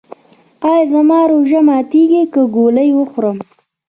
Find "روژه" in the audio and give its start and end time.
1.31-1.59